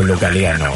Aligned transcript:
Pablo 0.00 0.16
Galeano. 0.18 0.72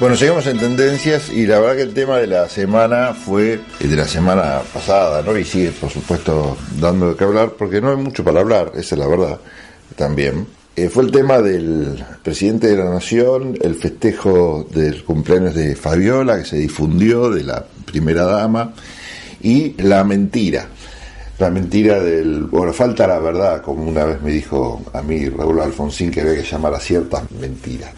Bueno, 0.00 0.16
llegamos 0.16 0.48
en 0.48 0.58
tendencias 0.58 1.30
y 1.30 1.46
la 1.46 1.60
verdad 1.60 1.76
que 1.76 1.82
el 1.82 1.94
tema 1.94 2.18
de 2.18 2.26
la 2.26 2.48
semana 2.48 3.14
fue 3.14 3.60
el 3.78 3.88
de 3.88 3.94
la 3.94 4.08
semana 4.08 4.62
pasada, 4.74 5.22
¿no? 5.22 5.38
Y 5.38 5.44
sigue, 5.44 5.70
por 5.70 5.90
supuesto, 5.90 6.56
dando 6.80 7.10
de 7.10 7.16
qué 7.16 7.22
hablar, 7.22 7.52
porque 7.56 7.80
no 7.80 7.90
hay 7.90 7.96
mucho 7.98 8.24
para 8.24 8.40
hablar, 8.40 8.72
esa 8.74 8.96
es 8.96 8.98
la 8.98 9.06
verdad, 9.06 9.38
también. 9.94 10.44
Eh, 10.74 10.88
fue 10.88 11.04
el 11.04 11.12
tema 11.12 11.38
del 11.38 12.04
presidente 12.20 12.66
de 12.66 12.78
la 12.78 12.90
Nación, 12.90 13.56
el 13.60 13.76
festejo 13.76 14.66
del 14.74 15.04
cumpleaños 15.04 15.54
de 15.54 15.76
Fabiola, 15.76 16.36
que 16.38 16.46
se 16.46 16.56
difundió, 16.56 17.30
de 17.30 17.44
la 17.44 17.64
primera 17.84 18.24
dama, 18.24 18.74
y 19.40 19.80
la 19.80 20.02
mentira. 20.02 20.68
La 21.38 21.50
mentira 21.50 22.00
del. 22.00 22.44
Bueno, 22.44 22.72
falta 22.72 23.06
la 23.06 23.18
verdad, 23.18 23.62
como 23.62 23.84
una 23.84 24.04
vez 24.04 24.20
me 24.20 24.32
dijo 24.32 24.82
a 24.92 25.02
mí 25.02 25.28
Raúl 25.28 25.60
Alfonsín, 25.60 26.10
que 26.10 26.20
había 26.20 26.34
que 26.34 26.42
llamar 26.42 26.74
a 26.74 26.80
ciertas 26.80 27.30
mentiras 27.30 27.92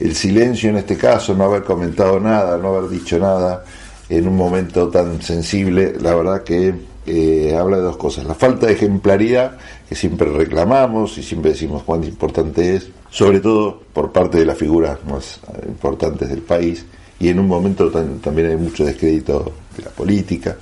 el 0.00 0.14
silencio 0.14 0.70
en 0.70 0.76
este 0.76 0.96
caso, 0.96 1.34
no 1.34 1.44
haber 1.44 1.64
comentado 1.64 2.20
nada, 2.20 2.56
no 2.56 2.68
haber 2.68 2.90
dicho 2.90 3.18
nada 3.18 3.64
en 4.08 4.28
un 4.28 4.36
momento 4.36 4.88
tan 4.88 5.20
sensible, 5.20 5.94
la 6.00 6.14
verdad 6.14 6.42
que 6.42 6.72
eh, 7.06 7.56
habla 7.58 7.78
de 7.78 7.82
dos 7.82 7.96
cosas. 7.96 8.24
La 8.24 8.34
falta 8.34 8.66
de 8.66 8.74
ejemplaridad, 8.74 9.58
que 9.88 9.94
siempre 9.94 10.30
reclamamos 10.30 11.18
y 11.18 11.22
siempre 11.22 11.52
decimos 11.52 11.82
cuán 11.82 12.04
importante 12.04 12.76
es, 12.76 12.88
sobre 13.10 13.40
todo 13.40 13.82
por 13.92 14.12
parte 14.12 14.38
de 14.38 14.46
las 14.46 14.56
figuras 14.56 14.98
más 15.04 15.40
importantes 15.66 16.28
del 16.28 16.42
país, 16.42 16.86
y 17.20 17.28
en 17.28 17.40
un 17.40 17.48
momento 17.48 17.90
también 17.90 18.50
hay 18.50 18.56
mucho 18.56 18.84
descrédito 18.84 19.52
de 19.76 19.82
la 19.82 19.90
política, 19.90 20.56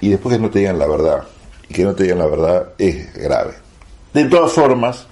y 0.00 0.10
después 0.10 0.36
que 0.36 0.42
no 0.42 0.50
te 0.50 0.58
digan 0.58 0.78
la 0.78 0.86
verdad, 0.86 1.24
y 1.68 1.74
que 1.74 1.84
no 1.84 1.94
te 1.94 2.04
digan 2.04 2.18
la 2.18 2.26
verdad 2.26 2.68
es 2.78 3.12
grave. 3.14 3.54
De 4.12 4.24
todas 4.24 4.52
formas, 4.52 5.06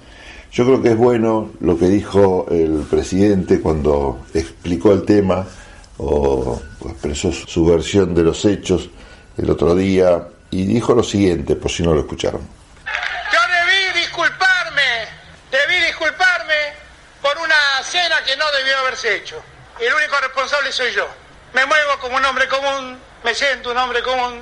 yo 0.51 0.65
creo 0.65 0.81
que 0.81 0.89
es 0.89 0.97
bueno 0.97 1.51
lo 1.59 1.77
que 1.77 1.87
dijo 1.87 2.45
el 2.51 2.85
presidente 2.89 3.59
cuando 3.59 4.25
explicó 4.33 4.93
el 4.93 5.03
tema 5.03 5.45
o 5.97 6.61
expresó 6.85 7.31
su 7.31 7.65
versión 7.65 8.13
de 8.13 8.23
los 8.23 8.45
hechos 8.45 8.89
el 9.37 9.49
otro 9.49 9.75
día 9.75 10.27
y 10.51 10.65
dijo 10.65 10.93
lo 10.93 11.03
siguiente, 11.03 11.55
por 11.55 11.71
si 11.71 11.81
no 11.81 11.93
lo 11.93 12.01
escucharon. 12.01 12.41
Yo 13.31 13.39
debí 13.51 13.99
disculparme, 14.01 15.07
debí 15.49 15.85
disculparme 15.87 16.53
por 17.21 17.35
una 17.39 17.83
cena 17.83 18.17
que 18.25 18.37
no 18.37 18.45
debió 18.57 18.77
haberse 18.77 19.15
hecho. 19.15 19.41
El 19.79 19.91
único 19.91 20.15
responsable 20.21 20.71
soy 20.71 20.93
yo. 20.93 21.07
Me 21.53 21.65
muevo 21.65 21.97
como 21.99 22.17
un 22.17 22.25
hombre 22.25 22.47
común, 22.47 22.97
me 23.23 23.33
siento 23.33 23.71
un 23.71 23.77
hombre 23.77 24.03
común, 24.03 24.41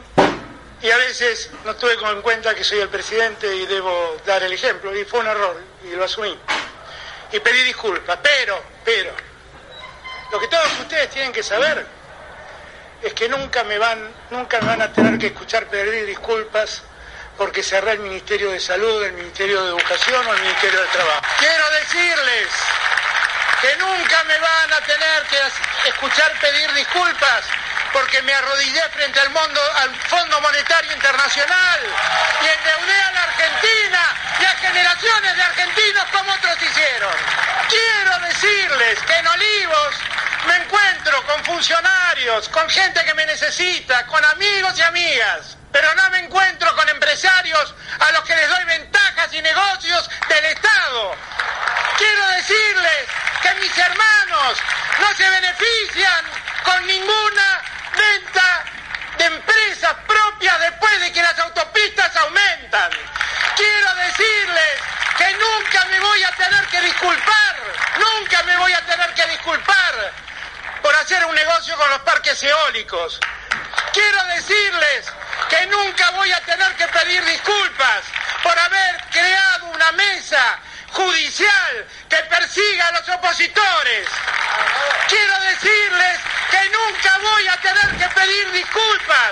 y 0.82 0.90
a 0.90 0.98
veces 0.98 1.50
no 1.64 1.76
tuve 1.76 1.94
en 1.94 2.22
cuenta 2.22 2.56
que 2.56 2.64
soy 2.64 2.80
el 2.80 2.90
presidente 2.90 3.56
y 3.56 3.66
debo 3.68 4.18
dar 4.26 4.42
el 4.44 4.52
ejemplo, 4.52 4.96
y 4.96 5.06
fue 5.06 5.20
un 5.20 5.28
error, 5.28 5.62
y 5.84 5.92
lo 5.92 6.06
asumí. 6.06 6.38
Y 7.32 7.40
pedí 7.40 7.64
disculpas, 7.64 8.20
pero, 8.22 8.62
pero, 8.84 9.14
lo 10.32 10.40
que 10.40 10.48
todos 10.48 10.80
ustedes 10.80 11.10
tienen 11.10 11.32
que 11.32 11.44
saber 11.44 11.86
es 13.02 13.14
que 13.14 13.30
nunca 13.30 13.64
me 13.64 13.78
van, 13.78 14.12
nunca 14.32 14.60
me 14.62 14.68
van 14.68 14.82
a 14.82 14.92
tener 14.92 15.20
que 15.20 15.28
escuchar 15.28 15.68
pedir 15.68 16.06
disculpas 16.06 16.84
porque 17.38 17.64
cerré 17.64 17.94
el 17.94 18.00
Ministerio 18.00 18.52
de 18.52 18.60
Salud, 18.60 19.04
el 19.04 19.14
Ministerio 19.14 19.64
de 19.64 19.70
Educación 19.70 20.28
o 20.28 20.34
el 20.34 20.42
Ministerio 20.42 20.82
de 20.82 20.88
Trabajo. 20.88 21.22
Quiero 21.40 21.70
decirles 21.72 22.48
que 23.62 23.76
nunca 23.78 24.24
me 24.26 24.40
van 24.40 24.74
a 24.74 24.82
tener 24.82 25.24
que 25.30 25.90
escuchar 25.90 26.32
pedir 26.40 26.72
disculpas 26.74 27.46
porque 27.94 28.22
me 28.22 28.34
arrodillé 28.34 28.82
frente 28.90 29.20
al, 29.20 29.30
mundo, 29.30 29.62
Fondo 30.08 30.42
Monetario 30.42 30.92
Internacional 30.94 31.80
y 32.42 32.48
endeudé 32.48 33.02
a 33.02 33.12
la 33.12 33.24
Argentina 33.24 34.16
y 34.40 34.46
a 34.46 34.50
generaciones 34.58 35.36
de 35.36 35.44
argentinos 35.44 36.06
como 36.12 36.34
otros 36.34 36.58
hicieron. 36.62 37.14
Quiero 37.70 38.20
decirles 38.28 39.00
que 39.02 39.16
en 39.18 39.28
Olivos 39.28 39.96
me 40.48 40.56
encuentro 40.58 41.26
con 41.26 41.44
funcionarios, 41.46 42.50
con 42.50 42.70
gente 42.70 43.04
que 43.06 43.14
me 43.14 43.26
necesita, 43.26 44.06
con 44.08 44.24
amigos 44.26 44.78
y 44.78 44.82
amigas, 44.82 45.58
pero 45.72 45.94
no 45.96 46.10
me 46.10 46.20
encuentro 46.20 46.76
con 46.76 46.88
empresarios 46.90 47.76
a 48.00 48.12
los 48.12 48.24
que 48.24 48.36
les 48.36 48.50
doy 48.50 48.64
ventajas 48.66 49.34
y 49.34 49.42
negocios 49.42 50.10
del 50.28 50.46
Estado. 50.46 51.16
Quiero 51.98 52.28
decirles 52.30 53.06
que 53.42 53.54
mis 53.56 53.78
hermanos 53.78 54.58
no 55.00 55.16
se 55.16 55.30
benefician 55.30 56.26
con 56.64 56.88
ninguna 56.88 57.62
venta 57.96 58.64
de 59.18 59.26
empresas 59.26 59.96
propias 60.08 60.60
después 60.60 61.02
de 61.02 61.12
que 61.12 61.22
las 61.22 61.38
autopistas 61.40 62.16
Quiero 62.72 63.96
decirles 63.96 64.80
que 65.18 65.34
nunca 65.34 65.86
me 65.88 66.00
voy 66.00 66.24
a 66.24 66.32
tener 66.32 66.66
que 66.68 66.80
disculpar, 66.80 67.56
nunca 68.00 68.44
me 68.44 68.56
voy 68.56 68.72
a 68.72 68.86
tener 68.86 69.14
que 69.14 69.26
disculpar 69.28 70.14
por 70.82 70.96
hacer 70.96 71.26
un 71.26 71.36
negocio 71.36 71.76
con 71.76 71.90
los 71.90 72.00
parques 72.00 72.42
eólicos. 72.42 73.20
Quiero 73.92 74.24
decirles 74.24 75.06
que 75.50 75.68
nunca 75.68 76.12
voy 76.12 76.32
a 76.32 76.40
tener 76.46 76.74
que 76.78 76.88
pedir 76.88 77.26
disculpas 77.26 78.04
por 78.42 78.58
haber 78.58 79.04
creado 79.12 79.66
una 79.66 79.92
mesa 79.92 80.58
judicial 80.94 81.88
que 82.08 82.18
persiga 82.24 82.88
a 82.88 82.92
los 82.94 83.10
opositores. 83.10 84.08
Quiero 85.10 85.40
decirles 85.42 86.20
que 86.50 86.70
nunca 86.70 87.18
voy 87.18 87.48
a 87.50 87.58
tener 87.58 87.98
que 87.98 88.08
pedir 88.16 88.52
disculpas 88.54 89.32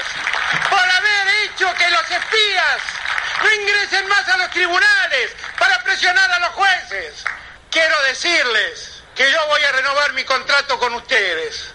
por 0.69 0.79
haber 0.79 1.27
hecho 1.45 1.73
que 1.75 1.89
los 1.89 2.11
espías 2.11 2.81
no 3.41 3.53
ingresen 3.53 4.07
más 4.07 4.27
a 4.27 4.37
los 4.37 4.49
tribunales 4.51 5.31
para 5.57 5.81
presionar 5.83 6.31
a 6.31 6.39
los 6.39 6.49
jueces. 6.49 7.23
Quiero 7.71 8.01
decirles 8.03 9.01
que 9.15 9.31
yo 9.31 9.47
voy 9.47 9.61
a 9.63 9.71
renovar 9.71 10.13
mi 10.13 10.23
contrato 10.23 10.79
con 10.79 10.93
ustedes, 10.95 11.71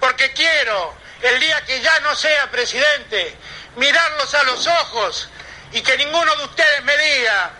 porque 0.00 0.32
quiero, 0.32 0.94
el 1.22 1.40
día 1.40 1.64
que 1.64 1.80
ya 1.80 2.00
no 2.00 2.14
sea 2.14 2.50
presidente, 2.50 3.36
mirarlos 3.76 4.34
a 4.34 4.42
los 4.44 4.66
ojos 4.66 5.28
y 5.72 5.80
que 5.82 5.96
ninguno 5.96 6.34
de 6.36 6.44
ustedes 6.44 6.84
me 6.84 6.96
diga, 6.96 7.50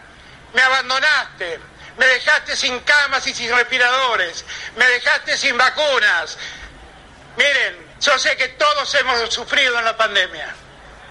me 0.52 0.62
abandonaste, 0.62 1.60
me 1.96 2.06
dejaste 2.06 2.56
sin 2.56 2.78
camas 2.80 3.26
y 3.26 3.34
sin 3.34 3.54
respiradores, 3.54 4.44
me 4.76 4.86
dejaste 4.86 5.36
sin 5.36 5.56
vacunas. 5.56 6.38
Miren, 7.36 7.86
yo 8.00 8.18
sé 8.18 8.36
que 8.36 8.48
todos 8.48 8.94
hemos 8.94 9.32
sufrido 9.32 9.78
en 9.78 9.84
la 9.84 9.96
pandemia, 9.96 10.54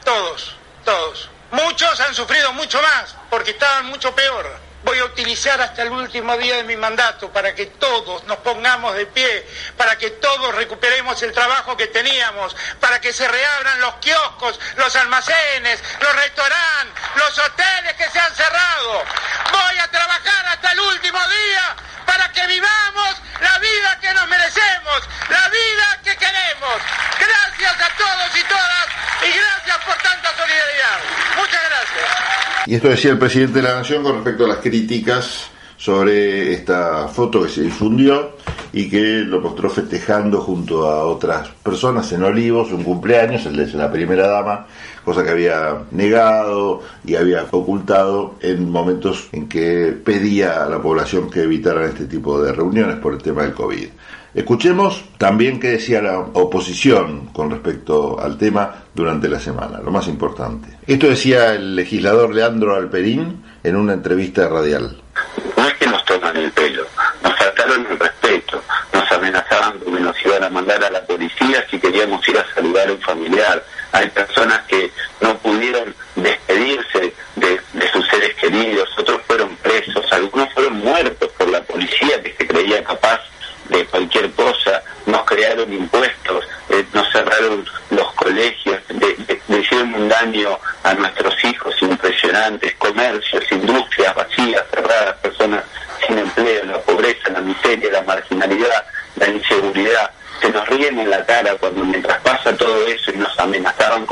todos, 0.04 0.56
todos. 0.84 1.30
Muchos 1.52 2.00
han 2.00 2.14
sufrido 2.14 2.54
mucho 2.54 2.82
más 2.82 3.16
porque 3.30 3.52
estaban 3.52 3.86
mucho 3.86 4.14
peor 4.14 4.68
voy 4.88 5.00
a 5.00 5.06
utilizar 5.06 5.60
hasta 5.60 5.82
el 5.82 5.92
último 5.92 6.38
día 6.38 6.56
de 6.56 6.64
mi 6.64 6.78
mandato 6.78 7.30
para 7.30 7.54
que 7.54 7.66
todos 7.66 8.24
nos 8.24 8.38
pongamos 8.38 8.96
de 8.96 9.06
pie, 9.06 9.46
para 9.76 9.98
que 9.98 10.12
todos 10.12 10.56
recuperemos 10.56 11.22
el 11.24 11.34
trabajo 11.34 11.76
que 11.76 11.88
teníamos, 11.88 12.56
para 12.80 13.02
que 13.02 13.12
se 13.12 13.28
reabran 13.28 13.82
los 13.82 13.96
kioscos, 13.96 14.58
los 14.78 14.96
almacenes, 14.96 15.84
los 16.00 16.16
restaurantes, 16.16 17.04
los 17.16 17.38
hoteles 17.38 17.96
que 17.98 18.10
se 18.10 18.18
han 18.20 18.34
cerrado. 18.34 19.04
Voy 19.52 19.78
a 19.78 19.92
trabajar 19.92 20.46
hasta 20.48 20.72
el 20.72 20.80
último 20.80 21.20
día 21.28 21.76
para 22.06 22.32
que 22.32 22.48
vivamos 22.48 23.16
la 23.42 23.60
vida 23.60 23.98
que 24.02 24.14
nos 24.14 24.28
merecemos, 24.28 25.00
la 25.30 25.50
vida 25.50 25.88
que 26.04 26.16
queremos. 26.16 26.78
Gracias 27.20 27.76
a 27.82 27.96
todos 27.98 28.30
y 28.38 28.44
todas 28.44 28.88
y 29.24 29.38
gracias 29.38 29.78
por 29.86 29.96
tanta 29.96 30.30
solidaridad. 30.36 31.00
Muchas 31.38 31.62
gracias. 31.70 32.68
Y 32.68 32.76
esto 32.76 32.90
decía 32.90 33.12
el 33.12 33.20
presidente 33.20 33.62
de 33.62 33.68
la 33.68 33.76
Nación 33.76 34.04
con 34.04 34.16
respecto 34.16 34.46
a 34.46 34.48
las 34.48 34.58
críticas 34.58 35.50
sobre 35.78 36.54
esta 36.54 37.08
foto 37.08 37.44
que 37.44 37.50
se 37.50 37.62
difundió 37.62 38.32
y 38.74 38.90
que 38.90 39.20
lo 39.20 39.40
mostró 39.40 39.70
festejando 39.70 40.42
junto 40.42 40.88
a 40.88 41.06
otras 41.06 41.48
personas 41.64 42.12
en 42.12 42.24
Olivos, 42.24 42.72
un 42.72 42.84
cumpleaños, 42.84 43.46
el 43.46 43.56
de 43.56 43.78
la 43.78 43.92
primera 43.92 44.28
dama, 44.28 44.68
cosa 45.06 45.24
que 45.24 45.30
había 45.30 45.84
negado 45.92 46.82
y 47.06 47.16
había 47.16 47.46
ocultado 47.52 48.36
en 48.42 48.70
momentos 48.70 49.30
en 49.32 49.48
que 49.48 49.96
pedía 50.04 50.66
a 50.66 50.70
la 50.70 50.82
población 50.82 51.30
que 51.30 51.44
evitaran 51.44 51.86
este 51.86 52.06
tipo 52.06 52.42
de 52.42 52.52
reuniones 52.52 52.98
por 52.98 53.14
el 53.14 53.22
tema 53.22 53.44
del 53.44 53.54
COVID. 53.54 53.88
Escuchemos 54.38 55.04
también 55.18 55.60
qué 55.60 55.70
decía 55.70 56.00
la 56.00 56.20
oposición 56.20 57.28
con 57.34 57.50
respecto 57.50 58.20
al 58.20 58.38
tema 58.38 58.84
durante 58.94 59.28
la 59.28 59.40
semana, 59.40 59.80
lo 59.80 59.90
más 59.90 60.08
importante. 60.08 60.68
Esto 60.86 61.08
decía 61.08 61.56
el 61.56 61.76
legislador 61.76 62.36
Leandro 62.36 62.76
Alperín 62.76 63.44
en 63.64 63.76
una 63.76 63.94
entrevista 63.94 64.48
radial. 64.48 65.02
No 65.58 65.68
es 65.68 65.74
que 65.76 65.88
nos 65.88 66.06
toman 66.06 66.38
el 66.38 66.52
pelo, 66.52 66.84
nos 67.24 67.36
faltaron 67.36 67.88
el 67.90 67.98
respeto, 67.98 68.62
nos 68.94 69.12
amenazaban 69.12 69.80
que 69.80 69.92
nos 69.92 70.26
iban 70.26 70.37
mandar 70.50 70.84
a 70.84 70.90
la 70.90 71.06
policía 71.06 71.66
si 71.70 71.80
queríamos 71.80 72.28
ir 72.28 72.38
a 72.38 72.54
saludar 72.54 72.88
a 72.88 72.94
un 72.94 73.02
familiar. 73.02 73.64
Hay 73.92 74.10
personas 74.10 74.62
que 74.68 74.92
no 75.22 75.38
pudieron 75.38 75.94
despedirse 76.16 77.14
de, 77.36 77.62
de 77.74 77.92
sus 77.92 78.08
seres 78.08 78.36
queridos, 78.36 78.90
otros 78.98 79.22
fueron 79.28 79.56
presos, 79.58 80.06
algunos 80.12 80.54
fueron 80.54 80.80
muertos 80.80 81.30
por 81.38 81.50
la 81.50 81.62
policía 81.64 82.22
que 82.22 82.34
se 82.38 82.48
creía 82.48 82.84
capaz 82.84 83.22
de 83.70 83.86
cualquier 83.86 84.32
cosa, 84.32 84.82
nos 85.06 85.24
crearon 85.24 85.72
impuestos, 85.74 86.46
eh, 86.70 86.86
nos 86.94 87.12
cerraron 87.12 87.66
los 87.90 88.14
colegios, 88.14 88.80
le 89.48 89.60
hicieron 89.60 89.94
un 89.94 90.08
daño 90.08 90.58
a 90.84 90.94
nuestros 90.94 91.34
hijos 91.44 91.76
itinerantes, 92.38 92.76
comercios, 92.76 93.44
industrias 93.52 94.16
vacías, 94.16 94.64
cerradas, 94.70 95.16
personas 95.18 95.64
sin 96.06 96.18
empleo, 96.20 96.66
la 96.66 96.80
pobreza, 96.82 97.30
la 97.30 97.42
miseria, 97.42 97.92
la 97.92 98.02
marginalidad, 98.04 98.86
la 99.16 99.28
inseguridad, 99.28 100.12
se 100.42 100.50
nos 100.50 100.68
ríen 100.68 101.00
en 101.00 101.10
la 101.10 101.26
cara 101.26 101.56
cuando 101.56 101.84
mientras 101.84 102.20
pasa 102.22 102.56
todo 102.56 102.86
eso 102.86 103.12
y 103.12 103.18
nos 103.18 103.36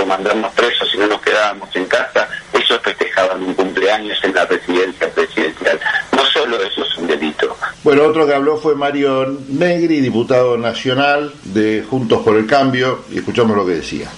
mandarnos 0.05 0.53
presos 0.53 0.89
si 0.91 0.97
no 0.97 1.07
nos 1.07 1.21
quedábamos 1.21 1.75
en 1.75 1.85
casa, 1.85 2.27
ellos 2.53 2.79
festejaban 2.83 3.43
un 3.43 3.53
cumpleaños 3.53 4.17
en 4.23 4.33
la 4.33 4.45
residencia 4.45 5.09
presidencial. 5.13 5.79
No 6.11 6.25
solo 6.25 6.61
eso 6.61 6.85
es 6.85 6.97
un 6.97 7.07
delito. 7.07 7.57
Bueno, 7.83 8.03
otro 8.03 8.25
que 8.25 8.33
habló 8.33 8.57
fue 8.57 8.75
Mario 8.75 9.37
Negri, 9.49 10.01
diputado 10.01 10.57
nacional 10.57 11.33
de 11.43 11.85
Juntos 11.87 12.23
por 12.23 12.37
el 12.37 12.47
Cambio, 12.47 13.05
y 13.11 13.17
escuchamos 13.19 13.55
lo 13.55 13.65
que 13.65 13.73
decía. 13.73 14.09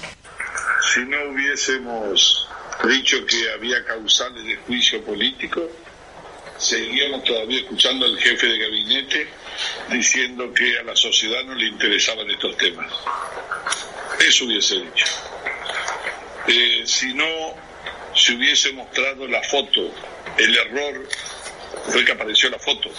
Si 0.93 1.01
no 1.01 1.17
hubiésemos 1.31 2.47
dicho 2.87 3.17
que 3.25 3.51
había 3.51 3.83
causales 3.83 4.45
de 4.45 4.55
juicio 4.57 5.03
político, 5.03 5.61
seguíamos 6.57 7.23
todavía 7.23 7.59
escuchando 7.59 8.05
al 8.05 8.17
jefe 8.17 8.47
de 8.47 8.57
gabinete 8.57 9.27
diciendo 9.89 10.51
que 10.53 10.79
a 10.79 10.83
la 10.83 10.95
sociedad 10.95 11.43
no 11.45 11.53
le 11.53 11.67
interesaban 11.67 12.29
estos 12.29 12.55
temas. 12.57 12.91
Eso 14.19 14.45
hubiese 14.45 14.75
dicho. 14.75 15.05
Eh, 16.47 16.83
si 16.85 17.13
no 17.13 17.25
se 18.15 18.33
hubiese 18.33 18.71
mostrado 18.73 19.27
la 19.27 19.43
foto, 19.43 19.93
el 20.37 20.57
error 20.57 21.07
fue 21.89 22.05
que 22.05 22.11
apareció 22.11 22.49
la 22.49 22.59
foto, 22.59 22.89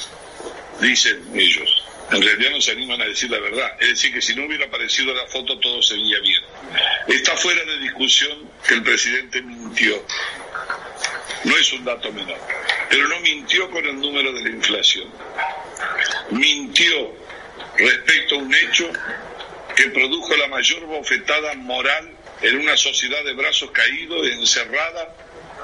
dicen 0.80 1.30
ellos. 1.34 1.84
En 2.10 2.22
realidad 2.22 2.50
no 2.52 2.60
se 2.60 2.72
animan 2.72 3.02
a 3.02 3.04
decir 3.04 3.30
la 3.30 3.38
verdad. 3.38 3.76
Es 3.80 3.88
decir, 3.88 4.14
que 4.14 4.22
si 4.22 4.34
no 4.34 4.46
hubiera 4.46 4.64
aparecido 4.64 5.12
la 5.12 5.26
foto 5.26 5.58
todo 5.58 5.82
sería 5.82 6.18
bien. 6.20 6.42
Está 7.06 7.36
fuera 7.36 7.62
de 7.64 7.78
discusión 7.80 8.50
que 8.66 8.74
el 8.74 8.82
presidente 8.82 9.42
mintió. 9.42 10.02
No 11.44 11.56
es 11.56 11.70
un 11.74 11.84
dato 11.84 12.10
menor. 12.12 12.38
Pero 12.88 13.08
no 13.08 13.20
mintió 13.20 13.70
con 13.70 13.84
el 13.84 14.00
número 14.00 14.32
de 14.32 14.42
la 14.42 14.48
inflación 14.48 15.12
mintió 16.30 17.14
respecto 17.76 18.34
a 18.34 18.38
un 18.38 18.54
hecho 18.54 18.90
que 19.76 19.88
produjo 19.90 20.36
la 20.36 20.48
mayor 20.48 20.86
bofetada 20.86 21.54
moral 21.54 22.10
en 22.42 22.58
una 22.58 22.76
sociedad 22.76 23.24
de 23.24 23.34
brazos 23.34 23.70
caídos, 23.70 24.26
encerrada 24.26 25.14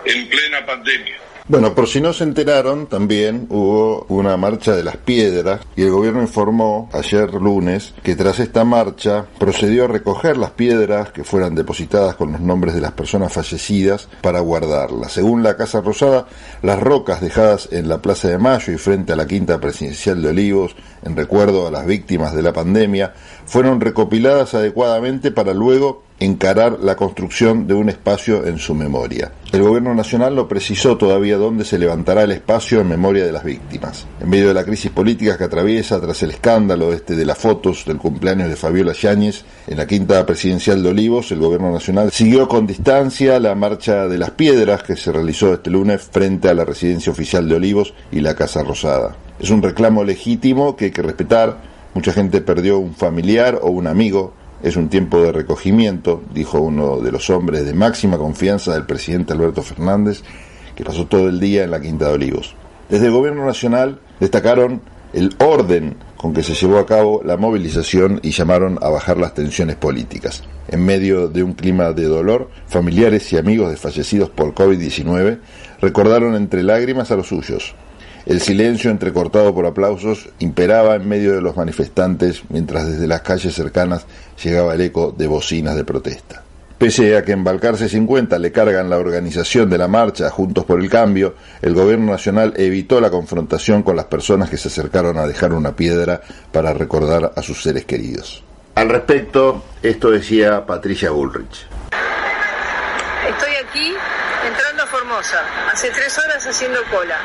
en 0.05 0.29
plena 0.29 0.65
pandemia. 0.67 1.17
Bueno, 1.47 1.75
por 1.75 1.87
si 1.89 2.01
no 2.01 2.15
se 2.15 2.25
enteraron, 2.25 2.87
también 2.87 3.49
hubo 3.51 4.07
una 4.09 4.35
marcha 4.39 4.75
de 4.75 4.83
las 4.83 4.97
piedras 4.97 5.61
y 5.77 5.83
el 5.83 5.91
gobierno 5.91 6.23
informó 6.23 6.89
ayer 6.95 7.35
lunes 7.35 7.93
que 8.03 8.17
tras 8.17 8.41
esta 8.41 8.65
marcha 8.65 9.27
procedió 9.39 9.85
a 9.85 9.89
recoger 9.89 10.39
las 10.39 10.53
piedras 10.53 11.13
que 11.13 11.23
fueran 11.23 11.55
depositadas 11.55 12.15
con 12.15 12.33
los 12.33 12.41
nombres 12.41 12.75
de 12.75 12.81
las 12.81 12.93
personas 12.93 13.31
fallecidas 13.31 14.09
para 14.23 14.41
guardarlas. 14.41 15.13
Según 15.13 15.43
la 15.43 15.59
Casa 15.59 15.83
Rosada, 15.83 16.27
las 16.63 16.81
rocas 16.81 17.21
dejadas 17.21 17.69
en 17.73 17.91
la 17.91 18.01
Plaza 18.01 18.29
de 18.29 18.39
Mayo 18.39 18.73
y 18.73 18.79
frente 18.79 19.13
a 19.13 19.17
la 19.17 19.27
Quinta 19.27 19.61
Presidencial 19.61 20.23
de 20.23 20.31
Olivos 20.31 20.75
en 21.05 21.15
recuerdo 21.15 21.67
a 21.67 21.71
las 21.71 21.85
víctimas 21.85 22.35
de 22.35 22.41
la 22.41 22.55
pandemia 22.55 23.13
fueron 23.45 23.83
recopiladas 23.83 24.55
adecuadamente 24.55 25.31
para 25.31 25.53
luego 25.53 26.04
encarar 26.21 26.79
la 26.81 26.97
construcción 26.97 27.67
de 27.67 27.75
un 27.75 27.89
espacio 27.89 28.47
en 28.47 28.59
su 28.59 28.75
memoria. 28.75 29.33
El 29.53 29.63
gobierno 29.63 29.95
nacional 29.95 30.35
no 30.35 30.49
precisó 30.49 30.97
todavía 30.97 31.37
dónde 31.37 31.65
se 31.65 31.79
levantará 31.79 32.23
el 32.23 32.33
espacio 32.33 32.81
en 32.81 32.89
memoria 32.89 33.25
de 33.25 33.33
las 33.33 33.45
víctimas. 33.45 34.07
En 34.21 34.31
medio 34.31 34.49
de 34.49 34.55
la 34.55 34.65
crisis 34.65 34.91
política 34.91 35.37
que 35.37 35.45
atraviesa 35.45 36.01
tras 36.01 36.23
el 36.23 36.31
escándalo 36.31 36.93
este 36.93 37.15
de 37.15 37.25
las 37.25 37.39
fotos 37.39 37.85
del 37.85 37.99
cumpleaños 37.99 38.49
de 38.49 38.57
Fabiola 38.57 38.93
Yáñez 38.93 39.45
en 39.67 39.77
la 39.77 39.87
quinta 39.87 40.25
presidencial 40.25 40.83
de 40.83 40.89
Olivos, 40.89 41.31
el 41.33 41.41
gobierno 41.41 41.73
nacional 41.73 42.11
siguió 42.11 42.49
con 42.49 42.67
distancia 42.67 43.39
la 43.39 43.55
marcha 43.55 44.09
de 44.09 44.19
las 44.19 44.31
piedras 44.31 44.83
que 44.83 44.97
se 44.97 45.13
realizó 45.13 45.55
este 45.55 45.71
lunes 45.71 46.03
frente 46.03 46.49
a 46.49 46.55
la 46.55 46.65
residencia 46.65 47.13
oficial 47.13 47.49
de 47.49 47.57
Olivos 47.57 47.95
y 48.11 48.21
la 48.21 48.35
Casa 48.35 48.63
Rosada. 48.63 49.17
Es 49.39 49.51
un 49.51 49.63
reclamo 49.63 50.05
legítimo 50.05 50.77
que 50.77 50.87
hay 50.87 50.91
que 50.91 51.03
respetar. 51.03 51.59
Mucha 51.95 52.13
gente 52.13 52.41
perdió 52.41 52.79
un 52.79 52.95
familiar 52.95 53.59
o 53.63 53.71
un 53.71 53.87
amigo 53.87 54.33
es 54.65 54.77
un 54.77 54.89
tiempo 54.89 55.21
de 55.21 55.31
recogimiento, 55.31 56.23
dijo 56.33 56.59
uno 56.59 56.97
de 56.97 57.13
los 57.13 57.29
hombres 57.29 57.67
de 57.67 57.75
máxima 57.75 58.17
confianza 58.17 58.73
del 58.73 58.87
presidente 58.87 59.35
Alberto 59.35 59.63
Fernández, 59.63 60.23
que 60.75 60.85
pasó 60.85 61.07
todo 61.07 61.29
el 61.29 61.39
día 61.39 61.65
en 61.65 61.71
la 61.71 61.83
Quinta 61.83 62.09
de 62.09 62.15
Olivos. 62.15 62.57
Desde 62.89 63.07
el 63.07 63.13
Gobierno 63.13 63.45
Nacional 63.45 64.01
destacaron 64.21 64.81
el 65.13 65.35
orden 65.39 65.97
con 66.17 66.33
que 66.33 66.43
se 66.43 66.55
llevó 66.55 66.79
a 66.79 66.87
cabo 66.87 67.21
la 67.23 67.37
movilización 67.37 68.21
y 68.23 68.31
llamaron 68.31 68.79
a 68.81 68.89
bajar 68.89 69.19
las 69.19 69.35
tensiones 69.35 69.77
políticas. 69.77 70.45
En 70.69 70.83
medio 70.83 71.29
de 71.29 71.43
un 71.43 71.53
clima 71.53 71.93
de 71.93 72.05
dolor, 72.05 72.49
familiares 72.67 73.31
y 73.35 73.37
amigos 73.37 73.69
de 73.69 73.77
fallecidos 73.77 74.31
por 74.31 74.55
COVID-19 74.55 75.41
recordaron 75.83 76.37
entre 76.37 76.63
lágrimas 76.63 77.11
a 77.11 77.17
los 77.17 77.29
suyos, 77.29 77.75
el 78.27 78.41
silencio, 78.41 78.91
entrecortado 78.91 79.55
por 79.55 79.67
aplausos, 79.67 80.31
imperaba 80.39 80.95
en 80.95 81.07
medio 81.09 81.35
de 81.35 81.43
los 81.43 81.57
manifestantes 81.57 82.43
mientras 82.49 82.87
desde 82.87 83.07
las 83.07 83.21
calles 83.21 83.55
cercanas 83.55 84.07
llegaba 84.43 84.75
el 84.75 84.81
eco 84.81 85.15
de 85.17 85.27
bocinas 85.27 85.77
de 85.77 85.85
protesta. 85.85 86.43
Pese 86.79 87.17
a 87.17 87.25
que 87.25 87.33
en 87.33 87.45
Balcarce 87.45 87.89
50 87.89 88.39
le 88.39 88.51
cargan 88.51 88.91
la 88.91 88.99
organización 88.99 89.71
de 89.71 89.79
la 89.79 89.89
marcha 89.89 90.29
Juntos 90.31 90.65
por 90.65 90.81
el 90.81 90.91
Cambio, 90.91 91.35
el 91.63 91.75
gobierno 91.75 92.13
nacional 92.13 92.53
evitó 92.57 93.01
la 93.01 93.11
confrontación 93.11 93.83
con 93.83 93.95
las 93.95 94.07
personas 94.07 94.51
que 94.51 94.57
se 94.57 94.69
acercaron 94.69 95.17
a 95.19 95.27
dejar 95.27 95.53
una 95.53 95.77
piedra 95.77 96.21
para 96.51 96.73
recordar 96.73 97.33
a 97.37 97.43
sus 97.43 97.63
seres 97.63 97.85
queridos. 97.85 98.43
Al 98.75 98.89
respecto, 98.89 99.63
esto 99.83 100.11
decía 100.11 100.67
Patricia 100.67 101.11
Bullrich. 101.11 101.69
Estoy 103.29 103.53
aquí 103.67 103.95
Hace 105.17 105.93
tres 105.93 106.19
horas 106.19 106.45
haciendo 106.45 106.83
cola. 106.87 107.17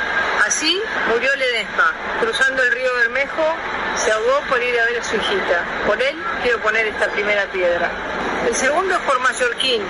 Así 0.46 0.80
murió 1.08 1.36
Ledesma, 1.36 1.92
cruzando 2.20 2.62
el 2.62 2.72
río 2.72 2.94
Bermejo, 2.98 3.56
se 3.96 4.12
ahogó 4.12 4.42
por 4.48 4.62
ir 4.62 4.80
a 4.80 4.86
ver 4.86 5.00
a 5.00 5.04
su 5.04 5.16
hijita. 5.16 5.66
Por 5.88 6.00
él 6.00 6.16
quiero 6.44 6.62
poner 6.62 6.86
esta 6.86 7.08
primera 7.08 7.46
piedra. 7.52 7.90
El 8.48 8.56
segundo 8.56 8.94
es 8.94 9.02
por 9.02 9.20
Mallorquín. 9.20 9.82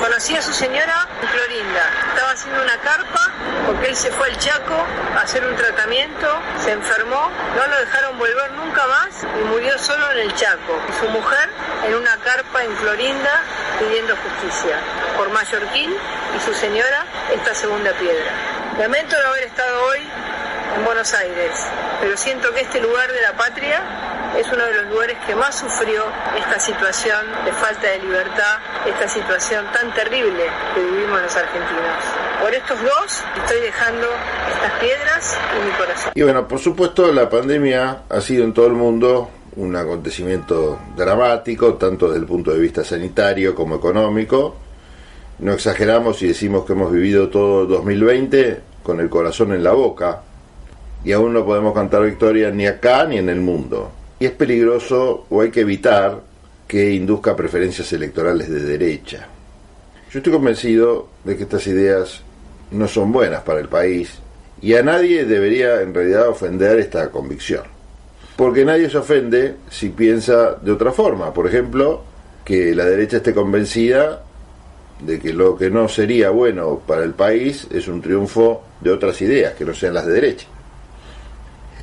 Conocí 0.00 0.34
a 0.34 0.40
su 0.40 0.54
señora 0.54 1.06
en 1.20 1.28
Florinda. 1.28 1.90
Estaba 2.14 2.30
haciendo 2.32 2.62
una 2.62 2.78
carpa 2.78 3.30
porque 3.66 3.88
él 3.88 3.96
se 3.96 4.10
fue 4.12 4.28
al 4.28 4.38
Chaco 4.38 4.86
a 5.14 5.20
hacer 5.20 5.44
un 5.44 5.54
tratamiento, 5.54 6.40
se 6.64 6.72
enfermó, 6.72 7.30
no 7.54 7.66
lo 7.66 7.76
dejaron 7.80 8.18
volver 8.18 8.52
nunca 8.52 8.86
más 8.86 9.24
y 9.24 9.44
murió 9.44 9.78
solo 9.78 10.10
en 10.12 10.18
el 10.20 10.34
Chaco. 10.34 10.80
Y 10.88 11.04
su 11.04 11.08
mujer 11.10 11.50
en 11.86 11.94
una 11.96 12.16
carpa 12.16 12.64
en 12.64 12.74
Florinda 12.78 13.42
pidiendo 13.78 14.16
justicia. 14.16 14.78
Por 15.18 15.28
Mallorquín 15.30 15.94
y 16.36 16.40
su 16.40 16.54
señora 16.54 17.01
esta 17.32 17.54
segunda 17.54 17.92
piedra. 17.92 18.30
Lamento 18.78 19.16
no 19.22 19.28
haber 19.30 19.44
estado 19.44 19.84
hoy 19.86 20.00
en 20.76 20.84
Buenos 20.84 21.12
Aires, 21.14 21.52
pero 22.00 22.16
siento 22.16 22.52
que 22.54 22.60
este 22.60 22.80
lugar 22.80 23.10
de 23.12 23.20
la 23.20 23.36
patria 23.36 23.82
es 24.38 24.50
uno 24.50 24.64
de 24.64 24.74
los 24.74 24.86
lugares 24.90 25.18
que 25.26 25.34
más 25.34 25.58
sufrió 25.58 26.04
esta 26.38 26.58
situación 26.58 27.20
de 27.44 27.52
falta 27.52 27.88
de 27.88 27.98
libertad, 27.98 28.58
esta 28.86 29.08
situación 29.08 29.66
tan 29.72 29.92
terrible 29.94 30.44
que 30.74 30.80
vivimos 30.80 31.20
los 31.20 31.36
argentinos. 31.36 32.02
Por 32.40 32.54
estos 32.54 32.80
dos 32.82 33.24
estoy 33.42 33.60
dejando 33.60 34.06
estas 34.54 34.72
piedras 34.80 35.38
en 35.56 35.66
mi 35.66 35.72
corazón. 35.72 36.12
Y 36.14 36.22
bueno, 36.22 36.48
por 36.48 36.58
supuesto 36.58 37.12
la 37.12 37.28
pandemia 37.28 38.02
ha 38.08 38.20
sido 38.20 38.44
en 38.44 38.54
todo 38.54 38.66
el 38.66 38.72
mundo 38.72 39.30
un 39.56 39.76
acontecimiento 39.76 40.78
dramático, 40.96 41.74
tanto 41.74 42.06
desde 42.06 42.20
el 42.20 42.26
punto 42.26 42.52
de 42.52 42.58
vista 42.58 42.82
sanitario 42.84 43.54
como 43.54 43.76
económico. 43.76 44.56
No 45.38 45.52
exageramos 45.52 46.18
si 46.18 46.28
decimos 46.28 46.64
que 46.64 46.72
hemos 46.72 46.92
vivido 46.92 47.28
todo 47.28 47.66
2020 47.66 48.60
con 48.82 49.00
el 49.00 49.08
corazón 49.08 49.52
en 49.52 49.64
la 49.64 49.72
boca 49.72 50.22
y 51.04 51.12
aún 51.12 51.32
no 51.32 51.44
podemos 51.44 51.74
cantar 51.74 52.04
victoria 52.04 52.50
ni 52.50 52.66
acá 52.66 53.04
ni 53.06 53.18
en 53.18 53.28
el 53.28 53.40
mundo. 53.40 53.90
Y 54.20 54.26
es 54.26 54.32
peligroso 54.32 55.26
o 55.28 55.40
hay 55.40 55.50
que 55.50 55.62
evitar 55.62 56.20
que 56.68 56.92
induzca 56.92 57.34
preferencias 57.34 57.92
electorales 57.92 58.48
de 58.48 58.60
derecha. 58.60 59.26
Yo 60.10 60.18
estoy 60.18 60.32
convencido 60.32 61.08
de 61.24 61.36
que 61.36 61.42
estas 61.44 61.66
ideas 61.66 62.22
no 62.70 62.86
son 62.86 63.12
buenas 63.12 63.42
para 63.42 63.60
el 63.60 63.68
país 63.68 64.18
y 64.60 64.74
a 64.74 64.82
nadie 64.82 65.24
debería 65.24 65.80
en 65.82 65.92
realidad 65.92 66.28
ofender 66.28 66.78
esta 66.78 67.10
convicción. 67.10 67.64
Porque 68.36 68.64
nadie 68.64 68.88
se 68.88 68.98
ofende 68.98 69.56
si 69.70 69.90
piensa 69.90 70.54
de 70.54 70.72
otra 70.72 70.92
forma. 70.92 71.34
Por 71.34 71.46
ejemplo, 71.46 72.02
que 72.44 72.74
la 72.74 72.84
derecha 72.84 73.18
esté 73.18 73.34
convencida 73.34 74.22
de 75.04 75.18
que 75.18 75.32
lo 75.32 75.56
que 75.56 75.70
no 75.70 75.88
sería 75.88 76.30
bueno 76.30 76.80
para 76.86 77.02
el 77.02 77.12
país 77.12 77.66
es 77.70 77.88
un 77.88 78.00
triunfo 78.00 78.62
de 78.80 78.90
otras 78.90 79.20
ideas 79.22 79.54
que 79.54 79.64
no 79.64 79.74
sean 79.74 79.94
las 79.94 80.06
de 80.06 80.12
derecha. 80.12 80.46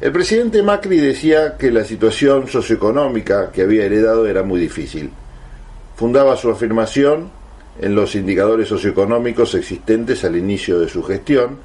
El 0.02 0.14
presidente 0.14 0.64
Macri 0.64 0.98
decía 0.98 1.58
que 1.58 1.72
la 1.72 1.84
situación 1.84 2.48
socioeconómica 2.48 3.52
que 3.52 3.64
había 3.64 3.86
heredado 3.86 4.28
era 4.28 4.44
muy 4.44 4.60
difícil. 4.60 5.12
Fundaba 5.98 6.38
su 6.38 6.50
afirmación 6.50 7.30
en 7.82 7.96
los 7.96 8.16
indicadores 8.16 8.70
socioeconómicos 8.70 9.56
existentes 9.56 10.24
al 10.24 10.38
inicio 10.38 10.80
de 10.80 10.88
su 10.88 11.04
gestión. 11.04 11.58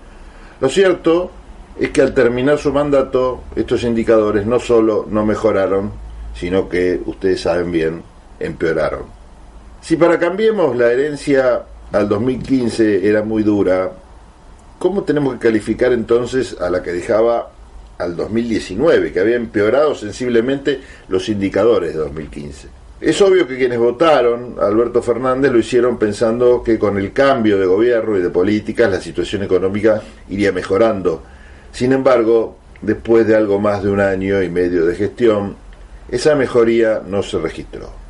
Lo 0.61 0.69
cierto 0.69 1.31
es 1.79 1.91
que 1.91 2.03
al 2.03 2.13
terminar 2.13 2.59
su 2.59 2.73
mandato 2.73 3.45
estos 3.55 3.85
indicadores 3.85 4.47
no 4.47 4.59
solo 4.59 5.07
no 5.09 5.25
mejoraron, 5.25 5.93
sino 6.35 6.69
que, 6.69 7.01
ustedes 7.07 7.41
saben 7.41 7.71
bien, 7.71 8.03
empeoraron. 8.41 9.14
Si 9.85 9.97
para 9.97 10.19
Cambiemos 10.19 10.75
la 10.79 10.91
herencia 10.91 11.63
al 11.93 12.09
2015 12.09 13.07
era 13.07 13.23
muy 13.23 13.43
dura, 13.43 13.93
¿cómo 14.79 15.03
tenemos 15.03 15.35
que 15.35 15.41
calificar 15.41 15.93
entonces 15.93 16.57
a 16.59 16.71
la 16.71 16.83
que 16.83 16.91
dejaba 16.91 17.51
al 17.99 18.17
2019, 18.17 19.13
que 19.13 19.21
había 19.21 19.37
empeorado 19.37 19.95
sensiblemente 19.95 20.81
los 21.09 21.29
indicadores 21.29 21.93
de 21.93 21.99
2015? 21.99 22.69
Es 22.99 23.21
obvio 23.21 23.47
que 23.47 23.59
quienes 23.59 23.79
votaron 23.79 24.57
a 24.59 24.69
Alberto 24.69 25.03
Fernández 25.03 25.53
lo 25.53 25.59
hicieron 25.59 25.99
pensando 25.99 26.63
que 26.63 26.79
con 26.79 26.97
el 26.97 27.13
cambio 27.13 27.59
de 27.59 27.67
gobierno 27.67 28.17
y 28.17 28.23
de 28.23 28.31
políticas 28.31 28.91
la 28.91 29.03
situación 29.03 29.43
económica 29.43 30.01
iría 30.31 30.51
mejorando. 30.51 31.23
Sin 31.73 31.93
embargo, 31.93 32.57
después 32.81 33.27
de 33.27 33.37
algo 33.37 33.61
más 33.61 33.83
de 33.83 33.91
un 33.91 34.01
año 34.01 34.43
y 34.43 34.49
medio 34.49 34.87
de 34.87 34.95
gestión, 34.95 35.57
esa 36.09 36.35
mejoría 36.37 37.03
no 37.07 37.23
se 37.23 37.39
registró. 37.39 38.04